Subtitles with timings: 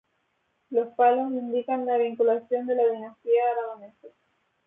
[0.71, 4.07] Los palos indican la vinculación a la dinastía aragonesa.